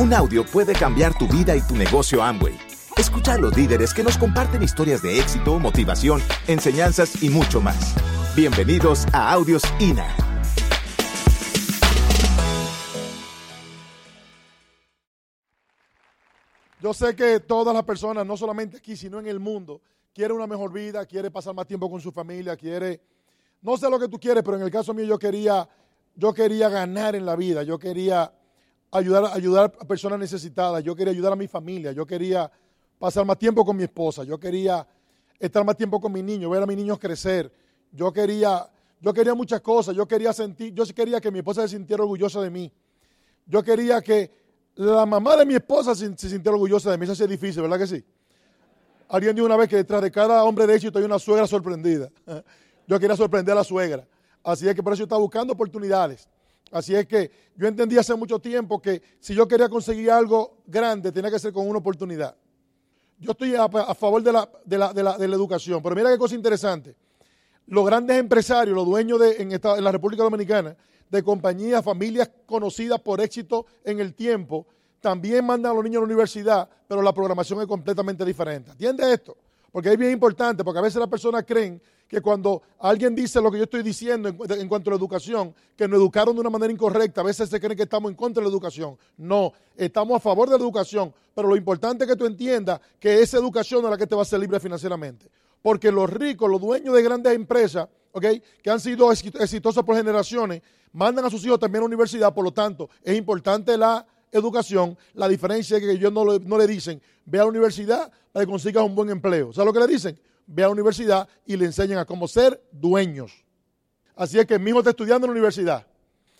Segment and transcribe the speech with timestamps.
[0.00, 2.58] Un audio puede cambiar tu vida y tu negocio Amway.
[2.96, 7.94] Escucha a los líderes que nos comparten historias de éxito, motivación, enseñanzas y mucho más.
[8.34, 10.08] Bienvenidos a Audios INA.
[16.80, 19.82] Yo sé que todas las personas, no solamente aquí, sino en el mundo,
[20.14, 23.02] quieren una mejor vida, quiere pasar más tiempo con su familia, quiere,
[23.60, 25.68] no sé lo que tú quieres, pero en el caso mío yo quería,
[26.14, 28.32] yo quería ganar en la vida, yo quería
[28.90, 32.50] ayudar, ayudar a personas necesitadas, yo quería ayudar a mi familia, yo quería
[32.98, 34.86] pasar más tiempo con mi esposa, yo quería
[35.38, 37.52] estar más tiempo con mis niños, ver a mis niños crecer,
[37.92, 38.68] yo quería,
[39.00, 42.40] yo quería muchas cosas, yo quería sentir, yo quería que mi esposa se sintiera orgullosa
[42.40, 42.70] de mí,
[43.46, 44.30] yo quería que
[44.74, 47.86] la mamá de mi esposa se, sintiera orgullosa de mí, eso es difícil, ¿verdad que
[47.86, 48.04] sí?
[49.08, 52.08] Alguien dijo una vez que detrás de cada hombre de éxito hay una suegra sorprendida.
[52.86, 54.06] Yo quería sorprender a la suegra.
[54.42, 56.28] Así es que por eso yo estaba buscando oportunidades.
[56.70, 61.10] Así es que yo entendí hace mucho tiempo que si yo quería conseguir algo grande,
[61.10, 62.36] tenía que ser con una oportunidad.
[63.18, 66.96] Yo estoy a, favor de la, educación, pero mira qué cosa interesante.
[67.66, 70.76] Los grandes empresarios, los dueños de, en, en la República Dominicana,
[71.10, 74.66] de compañías, familias conocidas por éxito en el tiempo,
[75.00, 78.70] también mandan a los niños a la universidad, pero la programación es completamente diferente.
[78.70, 79.36] ¿Entiendes esto?
[79.72, 81.80] Porque es bien importante, porque a veces las personas creen
[82.10, 85.86] que cuando alguien dice lo que yo estoy diciendo en, cuanto a la educación, que
[85.86, 88.48] nos educaron de una manera incorrecta, a veces se creen que estamos en contra de
[88.48, 88.98] la educación.
[89.16, 93.22] No, estamos a favor de la educación, pero lo importante es que tú entiendas que
[93.22, 95.30] esa educación es la que te va a hacer libre financieramente.
[95.62, 97.88] Porque los ricos, los dueños de grandes empresas,
[98.20, 102.42] que han sido exitosos por generaciones, mandan a sus hijos también a la universidad, por
[102.42, 104.98] lo tanto, es importante la educación.
[105.14, 108.50] La diferencia es que ellos no, no le dicen, ve a la universidad para que
[108.50, 109.52] consigas un buen empleo.
[109.52, 110.18] ¿Sabes lo que le dicen?
[110.52, 113.44] Ve a la universidad y le enseñan a cómo ser dueños.
[114.16, 115.86] Así es que mi hijo está estudiando en la universidad.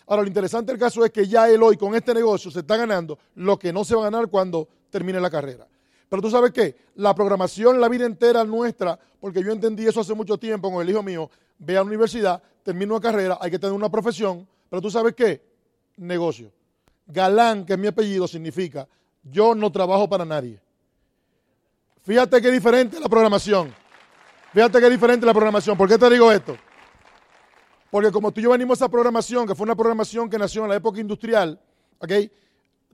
[0.06, 2.76] Ahora, lo interesante del caso es que ya él hoy con este negocio se está
[2.76, 5.68] ganando lo que no se va a ganar cuando termine la carrera.
[6.08, 10.12] Pero tú sabes qué, la programación la vida entera nuestra, porque yo entendí eso hace
[10.12, 11.30] mucho tiempo con el hijo mío,
[11.60, 15.14] ve a la universidad, termina una carrera, hay que tener una profesión, pero tú sabes
[15.14, 15.40] qué,
[15.96, 16.50] negocio.
[17.06, 18.88] Galán, que es mi apellido, significa
[19.22, 20.60] yo no trabajo para nadie.
[22.02, 23.72] Fíjate qué diferente la programación.
[24.52, 25.76] Fíjate qué diferente la programación.
[25.76, 26.56] ¿Por qué te digo esto?
[27.90, 30.64] Porque como tú y yo venimos a esa programación, que fue una programación que nació
[30.64, 31.60] en la época industrial.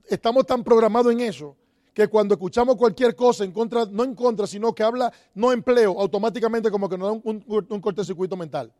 [0.07, 1.55] Estamos tan programados en eso
[1.93, 5.99] que cuando escuchamos cualquier cosa en contra, no en contra, sino que habla no empleo,
[5.99, 8.71] automáticamente como que nos da un, un, cortocircuito mental.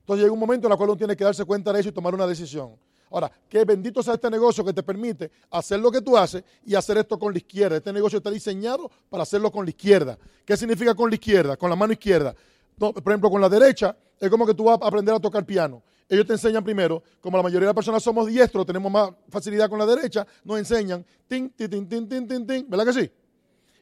[0.00, 1.92] Entonces llega un momento en el cual uno tiene que darse cuenta de eso y
[1.92, 2.76] tomar una decisión.
[3.10, 6.74] Ahora, qué bendito sea este negocio que te permite hacer lo que tú haces y
[6.74, 7.76] hacer esto con la izquierda.
[7.76, 10.18] Este negocio está diseñado para hacerlo con la izquierda.
[10.44, 11.56] ¿Qué significa con la izquierda?
[11.56, 12.34] Con la mano izquierda.
[12.78, 15.82] por ejemplo, con la derecha es como que tú vas a aprender a tocar piano
[16.10, 19.70] ellos te enseñan primero, como la mayoría de las personas somos diestros, tenemos más facilidad
[19.70, 23.10] con la derecha, nos enseñan, tin, tin, tin, tin, tin, tin, tin, ¿verdad que sí?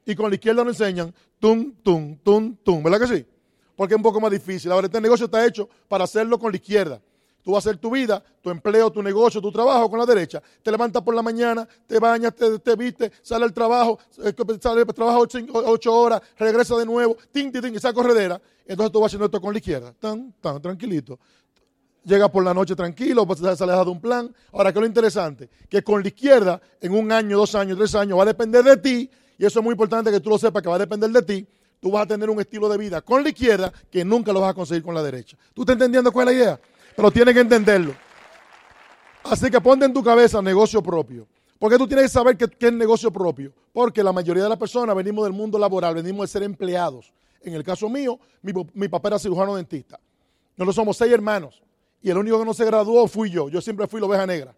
[0.05, 3.27] Y con la izquierda nos enseñan, tum, tum, tum, tum, ¿verdad que sí?
[3.75, 4.71] Porque es un poco más difícil.
[4.71, 7.01] Ahora, este negocio está hecho para hacerlo con la izquierda.
[7.43, 10.43] Tú vas a hacer tu vida, tu empleo, tu negocio, tu trabajo con la derecha.
[10.63, 14.83] Te levantas por la mañana, te bañas, te, te vistes, sale al trabajo, eh, sale
[14.83, 15.27] al trabajo
[15.65, 18.41] ocho, horas, regresa de nuevo, tin, tin, tin, esa corredera.
[18.67, 21.19] Entonces tú vas haciendo esto con la izquierda, tan, tan, tranquilito
[22.05, 24.35] llega por la noche tranquilo, pues, se ha dejado un plan.
[24.53, 25.51] Ahora, ¿qué es lo interesante?
[25.69, 28.79] Que con la izquierda, en un año, dos años, tres años, va a depender de
[28.79, 31.23] ti, y eso es muy importante que tú lo sepas, que va a depender de
[31.23, 31.47] ti,
[31.81, 34.51] tú vas a tener un estilo de vida con la izquierda que nunca lo vas
[34.51, 35.37] a conseguir con la derecha.
[35.55, 36.61] ¿Tú estás entendiendo cuál es la idea?
[36.99, 37.95] Pero tienes que entenderlo.
[39.23, 41.29] Así que ponte en tu cabeza negocio propio.
[41.57, 43.53] Porque tú tienes que saber qué, es negocio propio.
[43.73, 47.13] Porque la mayoría de las personas venimos del mundo laboral, venimos de ser empleados.
[47.41, 50.01] En el caso mío, mi, papá era cirujano dentista.
[50.57, 51.63] Nosotros somos seis hermanos
[52.03, 53.49] y el único que no se graduó fui yo.
[53.49, 54.53] Yo siempre fui la oveja negra.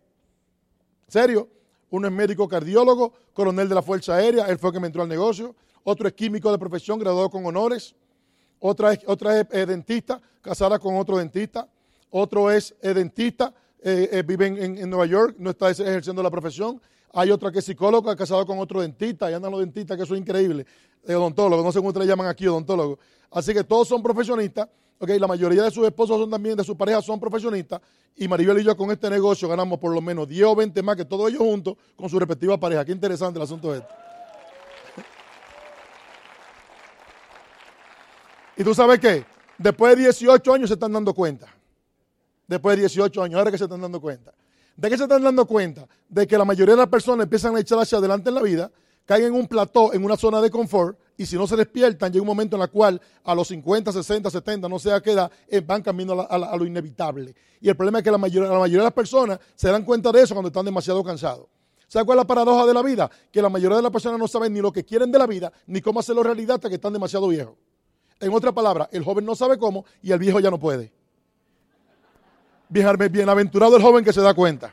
[1.08, 1.46] ¿Serio?
[1.90, 5.02] Uno es médico cardiólogo, coronel de la Fuerza Aérea, él fue el que me entró
[5.02, 5.54] al negocio.
[5.84, 7.94] Otro es químico de profesión, graduado con honores.
[8.60, 11.68] Otra es, otra es dentista, casada con otro dentista.
[12.10, 16.80] Otro es dentista, eh, eh, vive en, Nueva York, no está ejerciendo la profesión.
[17.12, 20.14] Hay otra que es psicóloga, casada con otro dentista, y andan los dentistas, que eso
[20.14, 20.66] es increíble.
[21.08, 22.98] Odontólogo, no sé cómo ustedes le llaman aquí, odontólogo.
[23.30, 24.68] Así que todos son profesionistas
[25.02, 27.80] Okay, la mayoría de sus esposos son también, de sus parejas son profesionistas.
[28.16, 30.94] Y Maribel y yo con este negocio ganamos por lo menos 10 o 20 más
[30.94, 32.84] que todos ellos juntos con su respectiva pareja.
[32.84, 33.88] Qué interesante el asunto este.
[38.58, 39.24] y tú sabes qué?
[39.56, 41.46] Después de 18 años se están dando cuenta.
[42.50, 44.34] Después de 18 años, ahora que se están dando cuenta.
[44.74, 45.86] ¿De qué se están dando cuenta?
[46.08, 48.72] De que la mayoría de las personas empiezan a echar hacia adelante en la vida,
[49.04, 52.22] caen en un plató, en una zona de confort, y si no se despiertan, llega
[52.22, 55.30] un momento en el cual a los 50, 60, 70, no sé a qué edad,
[55.46, 57.36] eh, van cambiando a, lo inevitable.
[57.60, 60.10] Y el problema es que la mayoría, la mayoría de las personas se dan cuenta
[60.10, 61.46] de eso cuando están demasiado cansados.
[61.86, 63.08] ¿Sabes cuál es la paradoja de la vida?
[63.30, 65.52] Que la mayoría de las personas no saben ni lo que quieren de la vida,
[65.68, 67.54] ni cómo hacerlo realidad hasta que están demasiado viejos.
[68.18, 70.98] En otra palabra, el joven no sabe cómo y el viejo ya no puede.
[72.70, 74.72] Bienaventurado el joven que se da cuenta.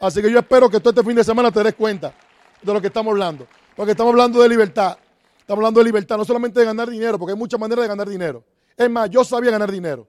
[0.00, 2.14] Así que yo espero que todo este fin de semana te des cuenta
[2.62, 3.46] de lo que estamos hablando.
[3.76, 4.96] Porque estamos hablando de libertad.
[5.38, 8.08] Estamos hablando de libertad, no solamente de ganar dinero, porque hay muchas maneras de ganar
[8.08, 8.42] dinero.
[8.76, 10.08] Es más, yo sabía ganar dinero.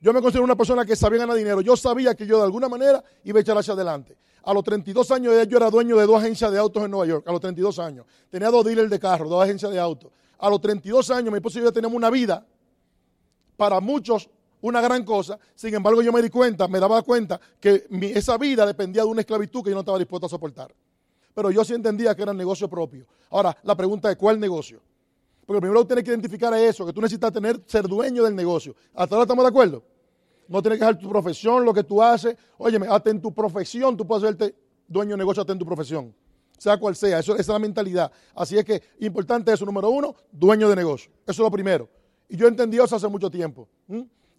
[0.00, 1.60] Yo me considero una persona que sabía ganar dinero.
[1.60, 4.16] Yo sabía que yo de alguna manera iba a echar hacia adelante.
[4.44, 7.28] A los 32 años yo era dueño de dos agencias de autos en Nueva York.
[7.28, 8.06] A los 32 años.
[8.30, 10.10] Tenía dos dealers de carro, dos agencias de autos.
[10.38, 12.46] A los 32 años mi esposo y yo teníamos una vida
[13.56, 14.28] para muchos
[14.64, 15.38] una gran cosa.
[15.54, 19.20] Sin embargo, yo me di cuenta, me daba cuenta que esa vida dependía de una
[19.20, 20.74] esclavitud que yo no estaba dispuesto a soportar.
[21.34, 23.06] Pero yo sí entendía que era negocio propio.
[23.30, 24.80] Ahora, la pregunta es, ¿cuál negocio?
[25.44, 28.74] Porque primero tienes que identificar eso, que tú necesitas tener, ser dueño del negocio.
[28.94, 29.82] ¿Hasta ahora estamos de acuerdo?
[30.48, 32.34] No tienes que dejar tu profesión, lo que tú haces.
[32.56, 34.54] Óyeme, hasta en tu profesión tú puedes hacerte
[34.88, 36.14] dueño de negocio hasta en tu profesión.
[36.56, 38.10] Sea cual sea, eso, esa es la mentalidad.
[38.34, 41.10] Así es que, importante eso, número uno, dueño de negocio.
[41.26, 41.86] Eso es lo primero.
[42.30, 43.68] Y yo entendí eso hace mucho tiempo.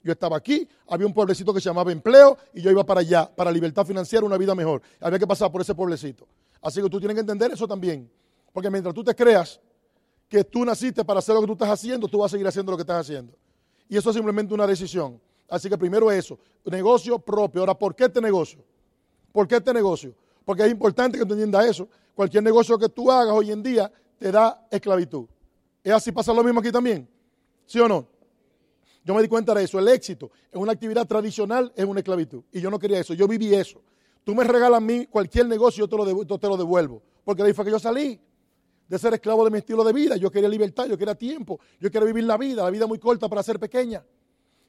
[0.06, 3.25] Yo estaba aquí, había un pueblecito que se llamaba empleo y yo iba para allá,
[3.25, 4.80] para libertad financiera, una vida mejor.
[5.02, 6.28] Había que pasar por ese pueblecito.
[6.62, 8.07] Así que tú tienes que entender eso también.
[8.54, 9.60] Porque mientras tú te creas
[10.30, 12.72] que tú naciste para hacer lo que tú estás haciendo, tú vas a seguir haciendo
[12.72, 13.34] lo que estás haciendo.
[13.90, 15.19] Y eso es simplemente una decisión.
[15.50, 17.62] Así que primero eso, negocio propio.
[17.62, 18.63] Ahora, ¿por qué este negocio?
[19.31, 20.13] ¿Por qué este negocio?
[20.46, 21.90] Porque es importante que tú entiendas eso.
[22.13, 25.25] Cualquier negocio que tú hagas hoy en día te da esclavitud.
[25.84, 27.10] ¿Es así pasa lo mismo aquí también?
[27.66, 28.13] ¿Sí o no?
[29.06, 29.78] Yo me di cuenta de eso.
[29.78, 32.44] El éxito en una actividad tradicional es una esclavitud.
[32.52, 33.13] Y yo no quería eso.
[33.13, 33.81] Yo viví eso.
[34.24, 37.04] Tú me regalas a mí cualquier negocio, yo te lo, te lo devuelvo.
[37.24, 38.19] Porque de ahí fue que yo salí
[38.88, 40.18] de ser esclavo de mi estilo de vida.
[40.18, 43.30] Yo quería libertad, yo quería tiempo, yo quería vivir la vida, la vida muy corta
[43.30, 44.04] para ser pequeña.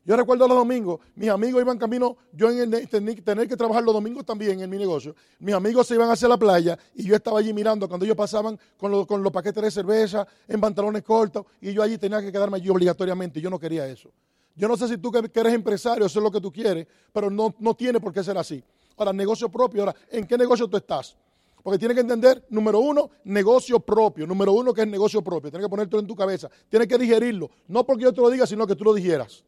[0.04, 3.92] Yo recuerdo los domingos, mis amigos iban camino, yo en el, tener que trabajar los
[3.92, 5.16] domingos también en mi negocio.
[5.40, 8.56] Mis amigos se iban hacia la playa y yo estaba allí mirando cuando ellos pasaban
[8.76, 12.58] con, con los paquetes de cerveza en pantalones cortos y yo allí tenía que quedarme
[12.58, 13.40] allí obligatoriamente.
[13.40, 14.12] Yo no quería eso.
[14.56, 17.30] Yo no sé si tú que, eres empresario, eso es lo que tú quieres, pero
[17.30, 18.64] no, no tiene por qué ser así.
[18.96, 19.82] Ahora, negocio propio.
[19.82, 21.14] Ahora, ¿en qué negocio tú estás?
[21.62, 24.26] Porque tienes que entender, número uno, negocio propio.
[24.26, 25.50] Número uno, que es negocio propio.
[25.50, 26.48] Tienes que ponértelo en tu cabeza.
[26.68, 27.50] Tienes que digerirlo.
[27.68, 29.44] No porque yo te lo diga, sino que tú lo digieras.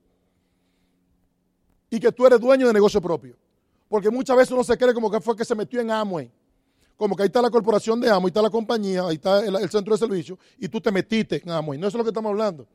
[1.88, 3.36] Y que tú eres dueño de negocio propio.
[3.88, 6.30] Porque muchas veces uno se cree como que fue que se metió en Amway.
[6.96, 9.70] Como que ahí está la corporación de Amway, ahí está la compañía, ahí está el,
[9.70, 11.78] centro de servicio, y tú te metiste en Amway.
[11.78, 12.66] No eso es lo que estamos hablando.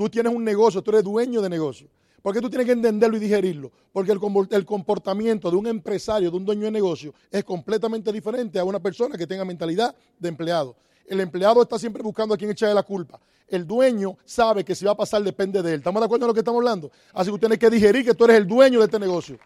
[0.00, 1.86] Tú tienes un negocio, tú eres dueño de negocio.
[2.22, 3.70] ¿Por qué tú tienes que entenderlo y digerirlo?
[3.92, 8.64] Porque el, comportamiento de un empresario, de un dueño de negocio, es completamente diferente a
[8.64, 10.74] una persona que tenga mentalidad de empleado.
[11.06, 13.20] El empleado está siempre buscando a quien echarle la culpa.
[13.46, 15.80] El dueño sabe que si va a pasar depende de él.
[15.80, 16.90] ¿Estamos de acuerdo en lo que estamos hablando?
[17.12, 19.38] Así que tú tienes que digerir que tú eres el dueño de este negocio.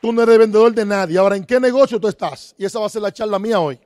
[0.00, 1.18] Tú no eres vendedor de nadie.
[1.18, 2.54] Ahora, ¿en qué negocio tú estás?
[2.56, 3.78] Y esa va a ser la charla mía hoy.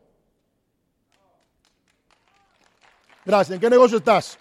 [3.25, 3.57] Gracias.
[3.57, 4.39] ¿En qué negocio estás?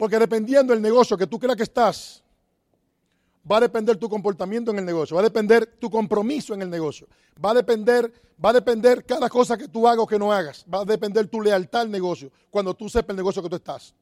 [0.00, 2.24] Porque dependiendo del negocio que tú creas que estás,
[3.48, 6.70] va a depender tu comportamiento en el negocio, va a depender tu compromiso en el
[6.70, 7.06] negocio,
[7.44, 8.10] va a depender,
[8.42, 11.28] va a depender cada cosa que tú hagas o que no hagas, va a depender
[11.28, 13.94] tu lealtad al negocio cuando tú sepas el negocio que tú estás.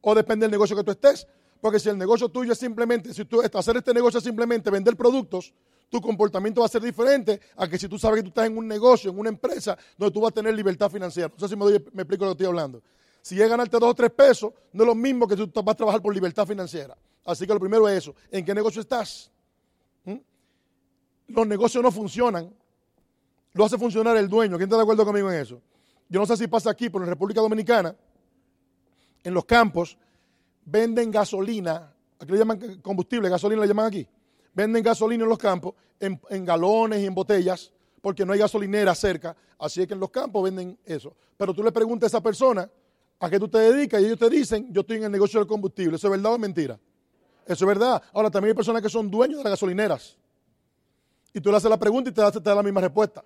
[0.00, 1.26] O depende del negocio que tú estés,
[1.60, 4.96] porque si el negocio tuyo es simplemente, si tú hacer este negocio es simplemente vender
[4.96, 5.52] productos,
[5.90, 8.56] tu comportamiento va a ser diferente a que si tú sabes que tú estás en
[8.56, 11.30] un negocio, en una empresa, donde tú vas a tener libertad financiera.
[11.38, 12.82] No sé si me, me explico lo que estoy hablando.
[13.26, 15.76] Si es ganarte dos o tres pesos, no es lo mismo que tú vas a
[15.76, 16.96] trabajar por libertad financiera.
[17.24, 18.14] Así que lo primero es eso.
[18.30, 19.32] ¿En qué negocio estás?
[20.04, 20.18] ¿Mm?
[21.26, 22.54] Los negocios no funcionan.
[23.52, 24.56] Lo hace funcionar el dueño.
[24.56, 25.60] ¿Quién está de acuerdo conmigo en eso?
[26.08, 27.96] Yo no sé si pasa aquí, pero en República Dominicana,
[29.24, 29.98] en los campos,
[30.64, 31.92] venden gasolina.
[32.20, 34.06] Aquí le llaman combustible, gasolina le llaman aquí.
[34.54, 38.94] Venden gasolina en los campos, en, en galones y en botellas, porque no hay gasolinera
[38.94, 39.36] cerca.
[39.58, 41.16] Así es que en los campos venden eso.
[41.36, 42.70] Pero tú le preguntas a esa persona,
[43.18, 44.00] ¿A qué tú te dedicas?
[44.02, 45.96] Y ellos te dicen, yo estoy en el negocio del combustible.
[45.96, 46.78] ¿Eso es verdad o es mentira?
[47.46, 48.02] Eso es verdad.
[48.12, 50.16] Ahora, también hay personas que son dueños de las gasolineras.
[51.32, 53.24] Y tú le haces la pregunta y te, te da la misma respuesta.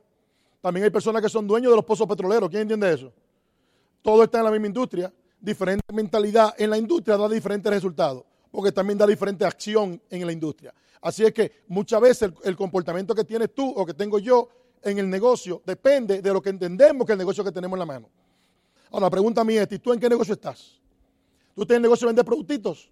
[0.61, 2.49] También hay personas que son dueños de los pozos petroleros.
[2.51, 3.13] ¿Quién entiende eso?
[4.03, 5.13] Todo está en la misma industria.
[5.41, 8.25] Diferente mentalidad en la industria da diferentes resultados.
[8.51, 10.75] Porque también da diferente acción en la industria.
[11.01, 14.49] Así es que muchas veces el comportamiento que tienes tú o que tengo yo
[14.83, 17.87] en el negocio depende de lo que entendemos que el negocio que tenemos en la
[17.87, 18.09] mano.
[18.91, 20.81] Ahora, la pregunta mía es, ¿tú en qué negocio estás?
[21.55, 22.91] ¿Tú tienes el negocio de vender productitos?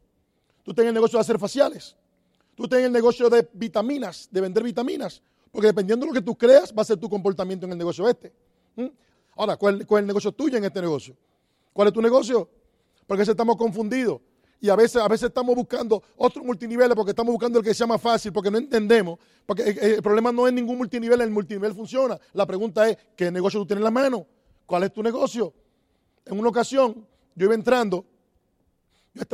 [0.62, 1.96] ¿Tú tienes el negocio de hacer faciales?
[2.54, 5.22] ¿Tú tienes el negocio de vitaminas, de vender vitaminas?
[5.50, 8.08] Porque dependiendo de lo que tú creas, va a ser tu comportamiento en el negocio
[8.08, 8.32] este.
[9.36, 11.16] Ahora, ¿cuál, es el negocio tuyo en este negocio?
[11.72, 12.48] ¿Cuál es tu negocio?
[13.06, 14.20] Porque si estamos confundidos.
[14.60, 17.86] Y a veces, a veces estamos buscando otros multiniveles porque estamos buscando el que sea
[17.86, 19.18] más fácil, porque no entendemos.
[19.46, 22.18] Porque el problema no es ningún multinivel, el multinivel funciona.
[22.32, 24.26] La pregunta es, ¿qué negocio tú tienes en la mano?
[24.66, 25.54] ¿Cuál es tu negocio?
[26.28, 28.04] En una ocasión, yo iba entrando,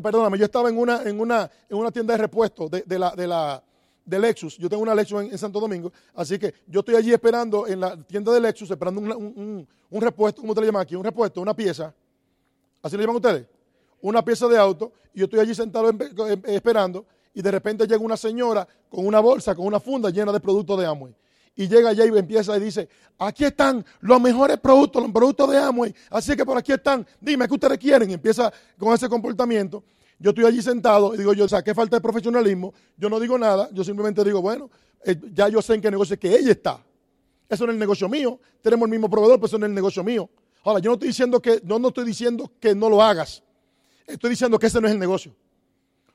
[0.03, 3.11] perdóname, yo estaba en una, en una, en una tienda de repuestos de, de, la,
[3.11, 3.63] de, la,
[4.05, 4.57] de Lexus.
[4.57, 7.97] Yo tengo una Lexus en, Santo Domingo, así que yo estoy allí esperando en la
[8.05, 10.95] tienda de Lexus, esperando un, un, un repuesto, ¿cómo te le llaman aquí?
[10.95, 11.93] Un repuesto, una pieza.
[12.83, 13.47] ¿Así le llaman ustedes?
[14.05, 15.91] una pieza de auto y yo estoy allí sentado
[16.45, 20.41] esperando y de repente llega una señora con una bolsa, con una funda llena de
[20.41, 21.15] productos de Amway.
[21.57, 25.59] Y llega allá y empieza y dice, aquí están los mejores productos, los productos de
[25.59, 25.95] Amway.
[26.11, 28.11] Así que por aquí están, dime, ¿qué ustedes quieren?
[28.11, 29.85] Y empieza con ese comportamiento.
[30.19, 32.75] Yo estoy allí sentado y digo yo, o sea, qué falta de profesionalismo.
[32.97, 34.71] Yo no digo nada, yo simplemente digo, bueno,
[35.05, 36.85] eh, ya yo sé en qué negocio es que ella está.
[37.49, 38.41] Eso no es el negocio mío.
[38.63, 40.29] Tenemos el mismo proveedor, pero eso no es el negocio mío.
[40.65, 43.43] Ahora, yo no estoy diciendo que, no, no estoy diciendo que no lo hagas.
[44.07, 45.35] Estoy diciendo que ese no es el negocio.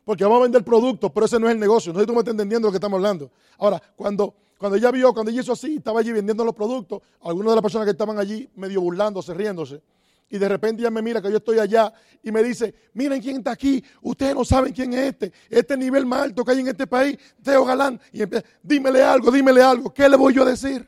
[0.03, 1.93] Porque vamos a vender productos, pero ese no es el negocio.
[1.93, 3.31] No sé si tú me estás entendiendo lo que estamos hablando.
[3.59, 7.51] Ahora, cuando, cuando ella vio, cuando ella hizo así, estaba allí vendiendo los productos, algunas
[7.51, 9.81] de las personas que estaban allí medio burlándose, riéndose.
[10.29, 13.37] Y de repente ella me mira que yo estoy allá y me dice, miren quién
[13.37, 16.67] está aquí, ustedes no saben quién es este, este nivel más alto que hay en
[16.67, 18.01] este país, Teo Galán.
[18.11, 20.85] Y empieza, dímele algo, dímele algo, ¿qué le voy yo a decir?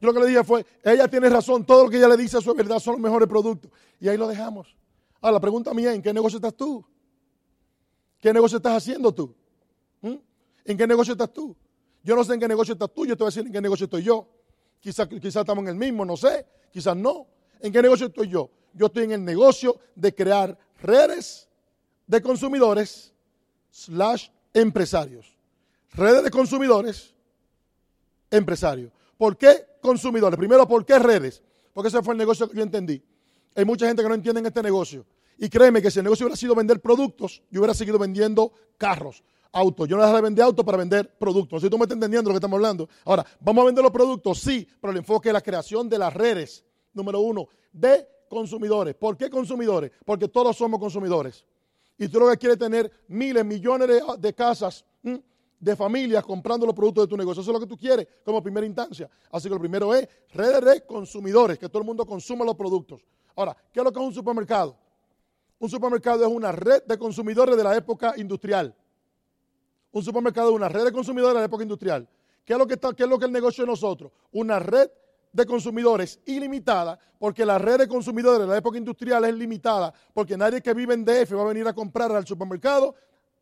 [0.00, 2.38] Yo lo que le dije fue, ella tiene razón, todo lo que ella le dice
[2.38, 3.70] a su verdad, son los mejores productos.
[4.00, 4.74] Y ahí lo dejamos.
[5.20, 6.82] Ahora, la pregunta mía ¿en qué negocio estás tú?
[8.18, 9.34] ¿Qué negocio estás haciendo tú?
[10.00, 10.14] ¿Mm?
[10.68, 11.56] ¿En qué negocio estás tú?
[12.04, 13.60] Yo no sé en qué negocio estás tú, yo te voy a decir en qué
[13.60, 14.28] negocio estoy yo.
[14.80, 17.26] Quizás quizá estamos en el mismo, no sé, quizás no.
[17.60, 18.50] ¿En qué negocio estoy yo?
[18.74, 21.48] Yo estoy en el negocio de crear redes
[22.06, 23.14] de consumidores
[23.70, 25.38] slash empresarios.
[25.94, 27.14] Redes de consumidores,
[28.30, 28.92] empresarios.
[29.16, 30.38] ¿Por qué consumidores?
[30.38, 31.42] Primero, ¿por qué redes?
[31.72, 33.02] Porque ese fue el negocio que yo entendí.
[33.56, 35.06] Hay mucha gente que no entiende este negocio.
[35.38, 39.24] Y créeme que si el negocio hubiera sido vender productos, yo hubiera seguido vendiendo carros,
[39.52, 39.88] autos.
[39.88, 41.62] Yo no dejaré de vender autos para vender productos.
[41.62, 42.88] Si tú me estás entendiendo lo que estamos hablando.
[43.04, 44.38] Ahora, ¿vamos a vender los productos?
[44.38, 48.94] Sí, pero el enfoque es la creación de las redes, número uno, de consumidores.
[48.94, 49.90] ¿Por qué consumidores?
[50.04, 51.44] Porque todos somos consumidores.
[51.98, 53.88] Y tú lo que quieres tener miles, millones
[54.18, 54.84] de, casas,
[55.58, 57.42] de familias comprando los productos de tu negocio.
[57.42, 59.10] Eso es lo que tú quieres como primera instancia.
[59.32, 63.04] Así que lo primero es redes de consumidores, que todo el mundo consuma los productos.
[63.34, 64.76] Ahora, ¿qué es lo que es un supermercado?
[65.58, 68.74] Un supermercado es una red de consumidores de la época industrial.
[69.98, 72.08] Un supermercado una red de consumidores de la época industrial.
[72.44, 74.12] ¿Qué es lo que, es, lo que el negocio de nosotros?
[74.30, 74.88] Una red
[75.32, 80.36] de consumidores ilimitada, porque la red de consumidores de la época industrial es limitada, porque
[80.36, 82.94] nadie que vive en DF va a venir a comprar al supermercado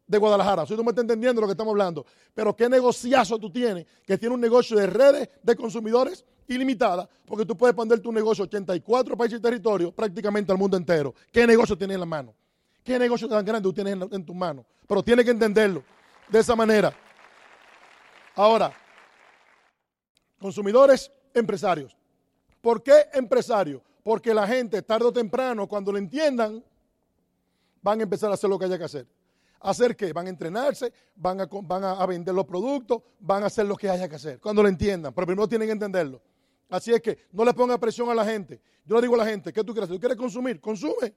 [0.07, 0.65] de Guadalajara.
[0.65, 2.07] Si tú me estás entendiendo lo que estamos hablando.
[2.33, 7.45] Pero qué negociazo tú tienes, que tiene un negocio de redes de consumidores ilimitada, porque
[7.45, 11.15] tú puedes poner tu negocio 84 países y territorios prácticamente al mundo entero.
[11.31, 12.35] ¿Qué negocio tienes en la mano?
[12.83, 14.65] ¿Qué negocio tan grande tú tienes en, en tu mano?
[14.89, 15.83] Pero tienes que entenderlo
[16.29, 16.95] de esa manera.
[18.35, 18.73] Ahora,
[20.39, 21.97] consumidores, empresarios.
[22.61, 23.83] ¿Por qué empresarios?
[24.03, 26.63] Porque la gente tarde o temprano, cuando lo entiendan,
[27.83, 29.07] van a empezar a hacer lo que haya que hacer.
[29.61, 30.13] ¿Hacer qué?
[30.13, 33.89] Van a entrenarse, van a, van a vender los productos, van a hacer lo que
[33.89, 35.13] haya que hacer, cuando lo entiendan.
[35.15, 36.21] Pero primero tienen que entenderlo.
[36.69, 38.61] Así es que no le ponga presión a la gente.
[38.85, 39.89] Yo le digo a la gente, ¿qué tú quieres?
[39.89, 40.61] ¿Tú quieres consumir?
[40.61, 41.15] Consume.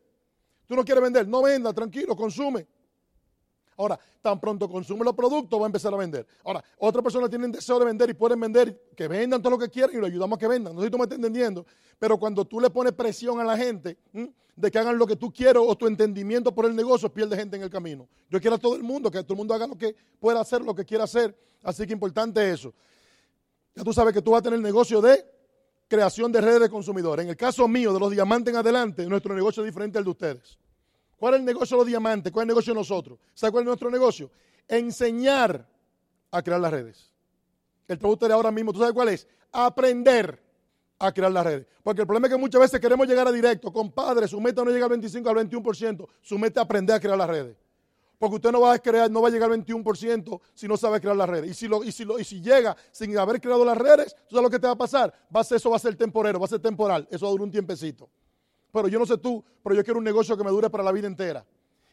[0.65, 1.27] ¿Tú no quieres vender?
[1.27, 2.67] No venda, tranquilo, consume.
[3.79, 6.27] Ahora, tan pronto consume los productos, va a empezar a vender.
[6.43, 9.69] Ahora, otras personas tienen deseo de vender y pueden vender, que vendan todo lo que
[9.69, 10.75] quieran y lo ayudamos a que vendan.
[10.75, 11.65] No sé si tú me estás entendiendo,
[11.97, 13.97] pero cuando tú le pones presión a la gente
[14.53, 17.55] de que hagan lo que tú quieres o tu entendimiento por el negocio, pierde gente
[17.55, 18.05] en el camino.
[18.29, 20.61] Yo quiero a todo el mundo, que todo el mundo haga lo que pueda hacer,
[20.61, 21.33] lo que quiera hacer.
[21.63, 22.73] Así que importante eso.
[23.73, 25.25] Ya tú sabes que tú vas a tener negocio de
[25.87, 27.23] creación de redes de consumidores.
[27.23, 30.09] En el caso mío, de los diamantes en adelante, nuestro negocio es diferente al de
[30.09, 30.59] ustedes.
[31.19, 32.31] ¿Cuál es el negocio de los diamantes?
[32.31, 33.19] ¿Cuál es el negocio de nosotros?
[33.33, 34.31] ¿Sabe cuál es nuestro negocio?
[34.67, 35.67] Enseñar
[36.31, 37.11] a crear las redes.
[37.87, 39.27] El producto de ahora mismo, ¿tú sabes cuál es?
[39.51, 40.41] Aprender
[40.99, 41.67] a crear las redes.
[41.83, 43.73] Porque el problema es que muchas veces queremos llegar a directo.
[43.73, 46.07] Compadre, su meta no llega al 25, al 21%.
[46.21, 47.57] Su meta es aprender a crear las redes.
[48.17, 50.99] Porque usted no va a crear, no va a llegar al 21% si no sabe
[50.99, 51.51] crear las redes.
[51.51, 54.35] Y si, lo, y, si lo, y si llega sin haber creado las redes, ¿tú
[54.35, 55.13] sabes lo que te va a pasar?
[55.33, 57.07] Va a ser, eso va a ser temporero, va a ser temporal.
[57.09, 58.09] Eso va a durar un tiempecito.
[58.71, 60.91] Pero yo no sé tú, pero yo quiero un negocio que me dure para la
[60.91, 61.45] vida entera.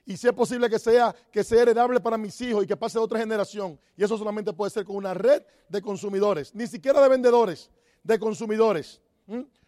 [0.04, 2.97] Y si es posible que sea, que sea heredable para mis hijos y que pase
[2.97, 3.78] a otra generación.
[3.97, 7.71] Y eso solamente puede ser con una red de consumidores, ni siquiera de vendedores,
[8.04, 9.00] de consumidores.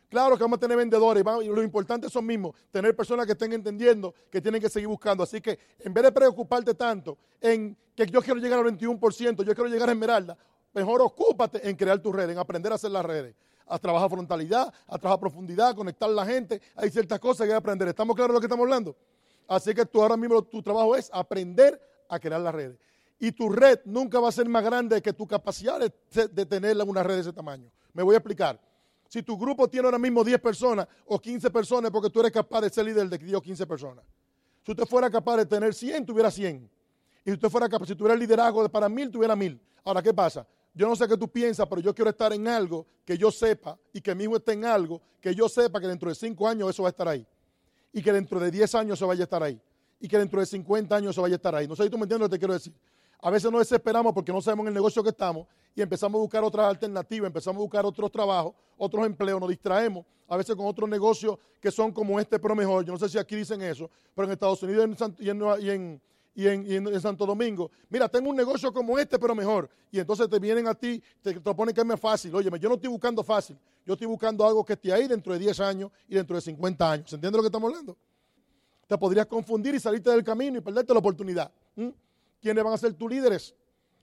[0.09, 3.53] Claro que vamos a tener vendedores, y lo importante son mismos, tener personas que estén
[3.53, 5.25] entendiendo que tienen que seguir buscando.
[5.25, 9.55] Así que en vez de preocuparte tanto en que yo quiero llegar al 21%, yo
[9.55, 10.39] quiero llegar a Esmeralda,
[10.73, 13.35] mejor ocúpate en crear tu red, en aprender a hacer las redes
[13.69, 16.61] a trabajar frontalidad, a trabajar profundidad, conectar a la gente.
[16.75, 17.89] Hay ciertas cosas que hay que aprender.
[17.89, 18.97] ¿Estamos claros de lo que estamos hablando?
[19.47, 22.79] Así que tú ahora mismo tu trabajo es aprender a crear las redes.
[23.19, 27.03] Y tu red nunca va a ser más grande que tu capacidad de, tener una
[27.03, 27.71] red de ese tamaño.
[27.93, 28.61] Me voy a explicar.
[29.09, 32.61] Si tu grupo tiene ahora mismo 10 personas o 15 personas, porque tú eres capaz
[32.61, 34.05] de ser líder de 10 o 15 personas.
[34.65, 36.71] Si usted fuera capaz de tener 100, tuviera 100.
[37.25, 39.61] Y si usted fuera capaz, si tuviera liderazgo para 1000, tuviera 1000.
[39.83, 40.47] Ahora, ¿qué pasa?
[40.79, 43.77] Yo no sé qué tú piensas, pero yo quiero estar en algo que yo sepa
[43.93, 46.71] y que mi hijo esté en algo que yo sepa que dentro de 5 años
[46.71, 47.27] eso va a estar ahí.
[47.93, 49.61] Y que dentro de 10 años eso vaya a estar ahí.
[49.99, 51.67] Y que dentro de 50 años eso vaya a estar ahí.
[51.67, 52.73] No sé si tú me entiendes lo que te quiero decir.
[53.21, 56.23] A veces nos desesperamos porque no sabemos en el negocio que estamos y empezamos a
[56.23, 60.67] buscar otras alternativas, empezamos a buscar otros trabajos, otros empleos, nos distraemos a veces con
[60.67, 62.85] otros negocios que son como este, pero mejor.
[62.85, 66.01] Yo no sé si aquí dicen eso, pero en Estados Unidos y en,
[67.01, 69.69] Santo Domingo, mira, tengo un negocio como este, pero mejor.
[69.91, 72.35] Y entonces te vienen a ti, te, proponen que es más fácil.
[72.35, 75.39] Oye, yo no estoy buscando fácil, yo estoy buscando algo que esté ahí dentro de
[75.41, 77.11] 10 años y dentro de 50 años.
[77.11, 77.97] ¿Se entiende lo que estamos hablando?
[78.87, 81.51] Te podrías confundir y salirte del camino y perderte la oportunidad.
[82.41, 83.55] ¿Quiénes van a ser tus líderes?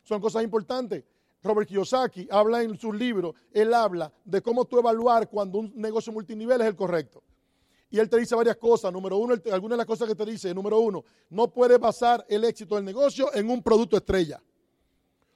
[0.03, 1.03] Son cosas importantes.
[1.41, 6.11] Robert Kiyosaki habla en sus libros, él habla de cómo tú evaluar cuando un negocio
[6.11, 7.23] multinivel es el correcto.
[7.95, 8.91] Y él te dice varias cosas.
[8.91, 12.43] Número uno, algunas de las cosas que te dice, número uno, no puedes basar el
[12.43, 14.43] éxito del negocio en un producto estrella.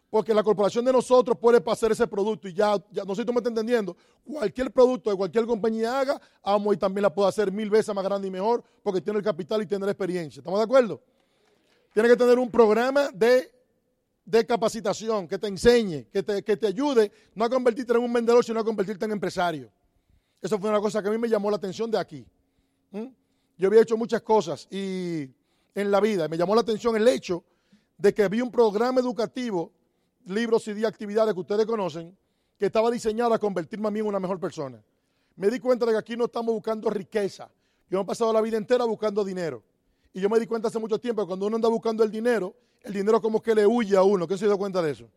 [0.10, 2.76] Porque la corporación de nosotros puede pasar ese producto y ya,
[3.08, 6.78] no sé si tú me estás entendiendo, cualquier producto de cualquier compañía haga, Amo y
[6.78, 9.66] también la puede hacer mil veces más grande y mejor porque tiene el capital y
[9.66, 10.42] tiene la experiencia.
[10.42, 11.02] ¿Estamos de acuerdo?
[11.94, 13.54] Tiene que tener un programa de,
[14.46, 18.44] capacitación que te enseñe, que te, que te ayude no a convertirte en un vendedor,
[18.44, 19.72] sino a convertirte en empresario.
[20.42, 22.28] Eso fue una cosa que a mí me llamó la atención de aquí.
[22.92, 23.08] ¿Mm?
[23.58, 25.30] Yo había hecho muchas cosas y
[25.76, 27.44] en la vida me llamó la atención el hecho
[27.98, 29.72] de que había un programa educativo,
[30.26, 32.18] libros y actividades que ustedes conocen,
[32.58, 34.82] que estaba diseñado a convertirme a mí en una mejor persona.
[35.36, 37.50] Me di cuenta de que aquí no estamos buscando riqueza.
[37.90, 39.64] Yo he pasado la vida entera buscando dinero.
[40.14, 42.56] Y yo me di cuenta hace mucho tiempo que cuando uno anda buscando el dinero,
[42.82, 44.28] el dinero como que le huye a uno.
[44.28, 45.10] ¿Qué se dio cuenta de eso?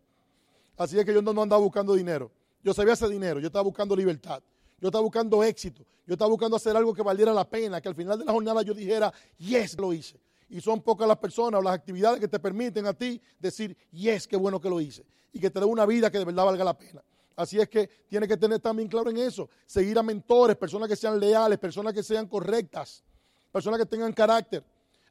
[0.77, 2.31] Así es que yo no, andaba buscando dinero.
[2.63, 4.43] Yo sabía ese dinero, yo estaba buscando libertad.
[4.81, 5.85] Yo estaba buscando éxito.
[6.07, 8.63] Yo estaba buscando hacer algo que valiera la pena, que al final de la jornada
[8.63, 10.21] yo dijera, yes, lo hice.
[10.49, 14.27] Y son pocas las personas o las actividades que te permiten a ti decir, yes,
[14.27, 15.05] qué bueno que lo hice.
[15.33, 17.03] Y que te dé una vida que de verdad valga la pena.
[17.37, 19.49] Así es que tiene que tener también claro en eso.
[19.65, 23.03] Seguir a mentores, personas que sean leales, personas que sean correctas,
[23.51, 24.63] personas que tengan carácter.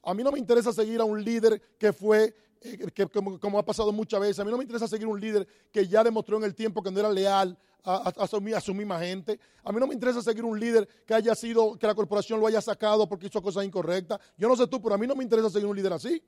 [0.03, 3.91] A mí no me interesa seguir a un líder que fue, que, como, ha pasado
[3.91, 6.43] muchas veces, a mí no me interesa seguir a un líder que ya demostró en
[6.43, 9.39] el tiempo que no era leal, a, su, misma gente.
[9.63, 12.45] A mí no me interesa seguir un líder que haya sido, que la corporación lo
[12.45, 14.19] haya sacado porque hizo cosas incorrectas.
[14.37, 16.21] Yo no sé tú, pero a mí no me interesa seguir un líder así.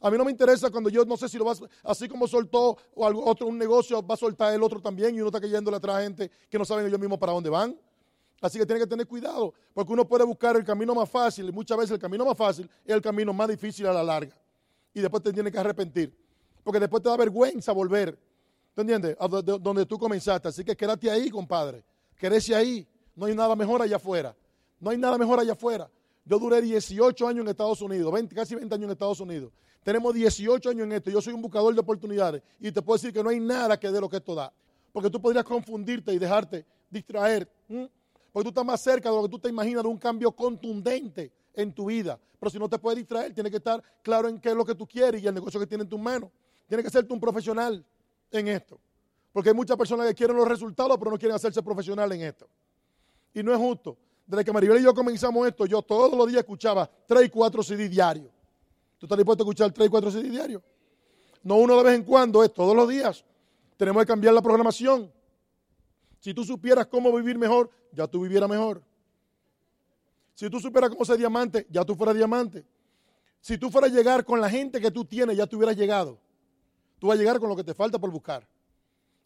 [0.00, 2.76] A mí no me interesa cuando yo no sé si lo vas, así como soltó
[2.94, 5.96] o otro, un negocio, va a soltar el otro también y uno está cayéndole atrás
[5.96, 7.78] a gente que no saben ellos mismos para dónde van.
[8.40, 11.52] Así que tiene que tener cuidado, porque uno puede buscar el camino más fácil y
[11.52, 14.36] muchas veces el camino más fácil es el camino más difícil a la larga.
[14.96, 16.12] Y después te tiene que arrepentir,
[16.64, 18.18] porque después te da vergüenza volver
[18.76, 19.16] ¿Tú entiendes?
[19.18, 20.48] donde tú comenzaste.
[20.48, 21.82] Así que quédate ahí, compadre.
[22.18, 22.86] Quédese ahí.
[23.14, 24.36] No hay nada mejor allá afuera.
[24.78, 25.90] No hay nada mejor allá afuera.
[26.26, 29.50] Yo duré 18 años en Estados Unidos, casi 20 años en Estados Unidos.
[29.82, 31.10] Tenemos 18 años en esto.
[31.10, 32.42] Yo soy un buscador de oportunidades.
[32.60, 34.52] Y te puedo decir que no hay nada que dé lo que esto da.
[34.92, 37.48] Porque tú podrías confundirte y dejarte distraer.
[37.66, 41.32] Porque tú estás más cerca de lo que tú te imaginas de un cambio contundente
[41.56, 42.20] en tu vida.
[42.38, 44.74] Pero si no te puedes distraer, tienes que estar claro en qué es lo que
[44.74, 46.30] tú quieres y el negocio que tienes en tus manos.
[46.68, 47.84] Tienes que ser tú un profesional
[48.30, 48.78] en esto.
[49.32, 52.48] Porque hay muchas personas que quieren los resultados, pero no quieren hacerse profesional en esto.
[53.34, 53.96] Y no es justo.
[54.26, 57.62] Desde que Maribel y yo comenzamos esto, yo todos los días escuchaba 3 y 4
[57.62, 58.30] CD diarios.
[58.98, 60.62] ¿Tú estás dispuesto a escuchar 3 y 4 CD diarios?
[61.42, 63.24] No uno de vez en cuando, es todos los días.
[63.76, 65.12] Tenemos que cambiar la programación.
[66.18, 68.82] Si tú supieras cómo vivir mejor, ya tú vivieras mejor.
[70.36, 72.62] Si tú supieras cómo ser diamante, ya tú fueras diamante.
[73.40, 76.18] Si tú fueras a llegar con la gente que tú tienes, ya tú hubieras llegado.
[76.98, 78.46] Tú vas a llegar con lo que te falta por buscar.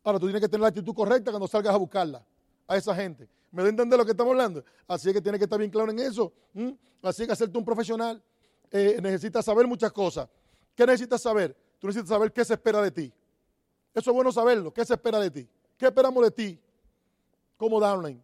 [0.05, 2.25] Ahora, tú tienes que tener la actitud correcta cuando salgas a buscarla
[2.68, 3.29] a esa gente.
[3.51, 4.64] ¿Me da a entender lo que estamos hablando?
[4.87, 6.33] Así que tienes que estar bien claro en eso.
[7.03, 8.23] Así que hacerte un profesional.
[8.70, 10.29] Eh, necesitas saber muchas cosas.
[10.77, 11.57] ¿Qué necesitas saber?
[11.81, 13.12] Tú necesitas saber qué se espera de ti.
[13.92, 14.73] Eso es bueno saberlo.
[14.73, 15.49] ¿Qué se espera de ti?
[15.77, 16.61] ¿Qué esperamos de ti
[17.57, 18.23] como downline?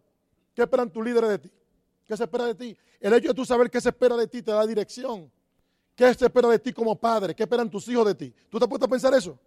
[0.55, 1.51] ¿Qué esperan tus líderes de ti?
[2.07, 2.77] ¿Qué se espera de ti?
[2.99, 5.29] El hecho de tú saber qué se espera de ti te da dirección.
[5.93, 7.35] ¿Qué se espera de ti como padre?
[7.35, 8.33] ¿Qué esperan tus hijos de ti?
[8.49, 9.37] ¿Tú te has puesto a pensar eso?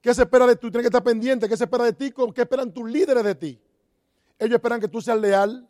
[0.00, 0.62] ¿Qué se espera de ti?
[0.62, 1.48] Tienes que estar pendiente.
[1.48, 2.12] ¿Qué se espera de ti?
[2.34, 3.60] ¿Qué esperan tus líderes de ti?
[4.38, 5.68] Ellos esperan que tú seas leal.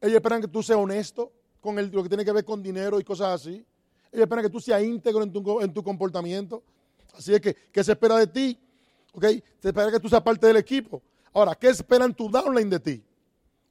[0.00, 3.04] Ellos esperan que tú seas honesto con lo que tiene que ver con dinero y
[3.04, 3.64] cosas así.
[4.10, 6.62] Ellos esperan que tú seas íntegro en tu, en tu comportamiento.
[7.12, 8.58] Así es que, ¿qué se espera de ti?
[9.12, 9.24] ¿Ok?
[9.60, 11.02] Se espera que tú seas parte del equipo.
[11.32, 13.04] Ahora, ¿qué esperan tu downline de ti?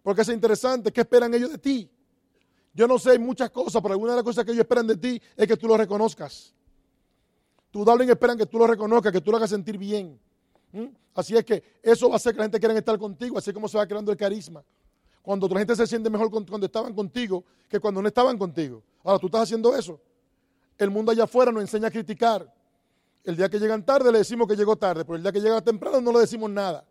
[0.04, 0.92] Porque es interesante.
[0.92, 1.90] ¿Qué esperan ellos de ti?
[2.74, 5.22] Yo no sé muchas cosas, pero alguna de las cosas que ellos esperan de ti
[5.36, 6.54] es que tú lo reconozcas.
[7.72, 10.20] Tu darling esperan que tú lo reconozcas, que tú lo hagas sentir bien.
[10.72, 10.88] ¿Mm?
[11.16, 13.68] Así es que eso va a hacer que la gente quiera estar contigo, así como
[13.68, 14.64] se va creando el carisma.
[15.22, 18.84] Cuando otra gente se siente mejor cuando estaban contigo que cuando no estaban contigo.
[19.04, 20.00] Ahora, tú estás haciendo eso.
[20.78, 22.52] El mundo allá afuera nos enseña a criticar.
[23.24, 25.62] El día que llegan tarde le decimos que llegó tarde, pero el día que llega
[25.62, 26.86] temprano no le decimos nada.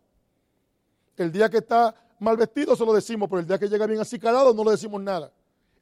[1.16, 4.01] El día que está mal vestido se lo decimos, pero el día que llega bien
[4.01, 5.33] así calado no le decimos nada.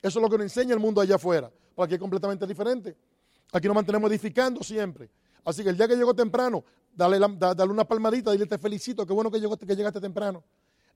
[0.03, 1.51] Eso es lo que nos enseña el mundo allá afuera.
[1.75, 2.97] Porque aquí es completamente diferente.
[3.53, 5.11] Aquí nos mantenemos edificando siempre.
[5.45, 7.19] Así que el día que llegó temprano, dale,
[7.67, 10.43] una palmadita, dile te felicito, qué bueno que, llegó, llegaste temprano.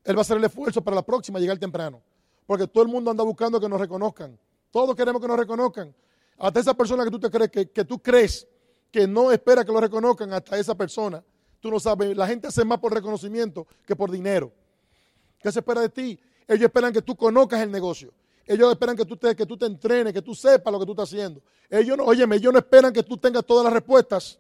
[0.04, 2.02] Él va a hacer el esfuerzo para la próxima llegar temprano.
[2.46, 4.38] Porque todo el mundo anda buscando que nos reconozcan.
[4.70, 5.94] Todos queremos que nos reconozcan.
[6.38, 8.46] Hasta esa persona que tú, te crees, que, que tú crees
[8.90, 11.24] que no espera que lo reconozcan, hasta esa persona.
[11.60, 14.52] Tú no sabes, la gente hace más por reconocimiento que por dinero.
[15.44, 16.18] ¿Qué se espera de ti?
[16.48, 18.14] Ellos esperan que tú conozcas el negocio.
[18.46, 20.92] Ellos esperan que tú te, que tú te entrenes, que tú sepas lo que tú
[20.92, 21.42] estás haciendo.
[21.68, 24.38] Ellos no, óyeme, ellos no esperan que tú tengas todas las respuestas.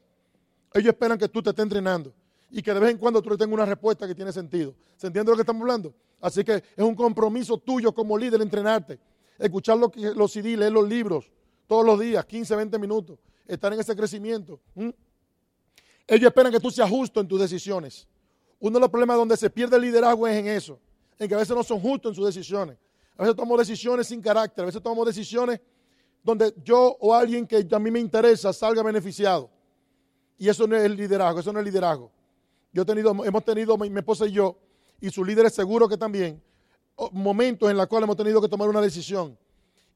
[0.72, 2.10] Ellos esperan que tú te estés entrenando
[2.50, 4.74] y que de vez en cuando tú le tengas una respuesta que tiene sentido.
[4.96, 5.92] ¿Se entiende lo que estamos hablando?
[6.22, 8.98] Así que es un compromiso tuyo como líder entrenarte,
[9.38, 11.30] escuchar los, los CD, leer los libros
[11.66, 14.58] todos los días, 15, 20 minutos, estar en ese crecimiento.
[16.06, 18.08] Ellos esperan que tú seas justo en tus decisiones.
[18.58, 20.80] Uno de los problemas donde se pierde el liderazgo es en eso,
[21.18, 22.76] en que a veces no son justos en sus decisiones.
[23.16, 25.60] A veces tomamos decisiones sin carácter, a veces tomamos decisiones
[26.22, 29.50] donde yo o alguien que a mí me interesa salga beneficiado.
[30.38, 32.10] Y eso no es liderazgo, eso no es liderazgo.
[32.72, 34.58] Yo he tenido, hemos tenido, mi esposa y yo,
[35.00, 36.42] y sus líderes seguro que también,
[37.12, 39.38] momentos en los cuales hemos tenido que tomar una decisión.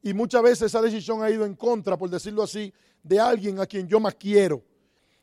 [0.03, 3.67] Y muchas veces esa decisión ha ido en contra, por decirlo así, de alguien a
[3.67, 4.63] quien yo más quiero.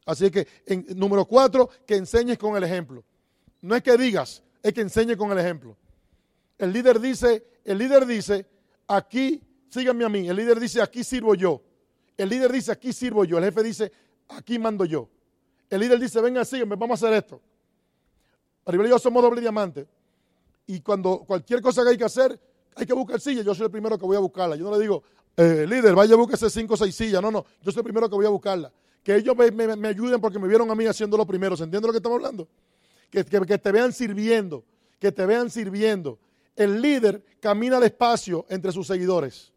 [0.05, 3.03] Así que, en, número cuatro, que enseñes con el ejemplo.
[3.61, 5.77] No es que digas, es que enseñes con el ejemplo.
[6.57, 8.45] El líder dice, el líder dice,
[8.87, 10.27] aquí, síganme a mí.
[10.27, 11.61] El líder dice, aquí sirvo yo.
[12.17, 13.37] El líder dice, aquí sirvo yo.
[13.37, 13.91] El jefe dice,
[14.29, 15.09] aquí mando yo.
[15.69, 17.41] El líder dice, venga, sígueme, vamos a hacer esto.
[18.65, 19.87] Arriba y yo somos doble diamante.
[20.67, 22.39] Y cuando cualquier cosa que hay que hacer,
[22.75, 23.41] hay que buscar silla.
[23.41, 24.55] Yo soy el primero que voy a buscarla.
[24.55, 25.03] Yo no le digo,
[25.35, 27.21] eh, líder, vaya a buscar cinco o seis sillas.
[27.21, 28.71] No, no, yo soy el primero que voy a buscarla.
[29.03, 31.55] Que ellos me, ayuden porque me vieron a mí haciendo lo primero.
[31.55, 32.47] ¿Se entiende lo que estamos hablando?
[33.11, 34.65] que te vean sirviendo,
[34.99, 36.19] que te vean sirviendo
[36.55, 39.51] el líder camina despacio entre sus seguidores.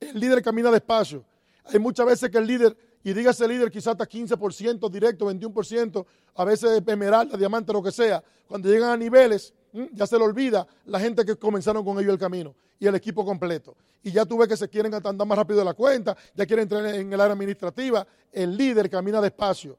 [0.00, 1.24] El líder camina despacio.
[1.64, 6.44] Hay muchas veces que el líder, y dígase líder quizás hasta 15% directo, 21%, a
[6.44, 9.54] veces esmeralda, diamante, lo que sea, cuando llegan a niveles,
[9.92, 13.24] ya se le olvida la gente que comenzaron con ellos el camino y el equipo
[13.24, 13.76] completo.
[14.02, 16.64] Y ya tú ves que se quieren andar más rápido de la cuenta, ya quieren
[16.64, 18.06] entrar en el área administrativa.
[18.30, 19.78] El líder camina despacio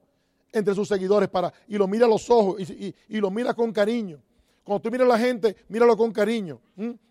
[0.52, 3.72] entre sus seguidores para, y lo mira a los ojos y, y lo mira con
[3.72, 4.20] cariño.
[4.66, 6.60] Cuando tú miras a la gente, míralo con cariño.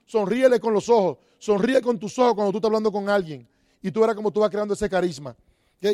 [0.05, 1.19] Sonríele con los ojos.
[1.39, 3.49] Sonríe con tus ojos cuando tú estás hablando con alguien.
[3.81, 5.37] Y tú verás cómo tú vas creando ese carisma.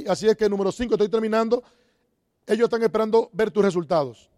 [0.08, 1.62] Así es que número 5, estoy terminando.
[2.46, 4.30] Ellos están esperando ver tus resultados.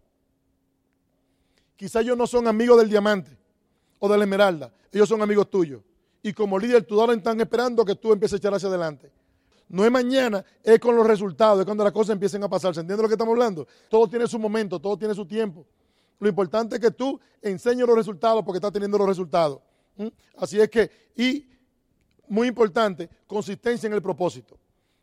[1.76, 3.38] Quizá ellos no son amigos del diamante
[4.00, 4.72] o de la esmeralda.
[4.90, 5.80] Ellos son amigos tuyos.
[6.22, 9.12] Y como líder, tú ahora están esperando que tú empieces a echar hacia adelante.
[9.68, 12.74] No es mañana, es con los resultados, es cuando las cosas empiecen a pasar.
[12.74, 13.66] ¿Se entiende lo que estamos hablando?
[13.88, 15.64] Todo tiene su momento, todo tiene su tiempo.
[16.22, 19.58] Lo importante es que tú enseñes los resultados porque estás teniendo los resultados.
[20.36, 21.48] Así es que, y
[22.28, 24.56] muy importante, consistencia en el propósito.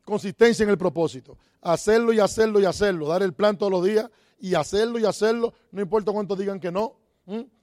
[0.05, 1.37] Consistencia en el propósito.
[1.61, 3.09] Hacerlo y hacerlo y hacerlo.
[3.09, 5.53] Dar el plan todos los días y hacerlo y hacerlo.
[5.73, 6.95] No importa cuánto digan que no.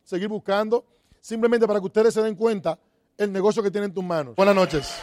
[0.04, 0.84] Seguir buscando.
[1.22, 2.78] Simplemente para que ustedes se den cuenta
[3.16, 4.36] el negocio que tienen en tus manos.
[4.36, 5.02] Buenas noches.